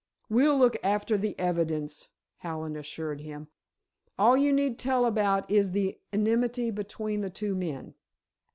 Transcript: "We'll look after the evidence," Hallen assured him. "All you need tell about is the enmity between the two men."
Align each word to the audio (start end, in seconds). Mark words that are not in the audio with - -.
"We'll 0.31 0.57
look 0.57 0.77
after 0.83 1.15
the 1.15 1.37
evidence," 1.39 2.07
Hallen 2.37 2.75
assured 2.75 3.21
him. 3.21 3.49
"All 4.17 4.35
you 4.35 4.51
need 4.51 4.79
tell 4.79 5.05
about 5.05 5.51
is 5.51 5.73
the 5.73 5.99
enmity 6.11 6.71
between 6.71 7.21
the 7.21 7.29
two 7.29 7.53
men." 7.53 7.93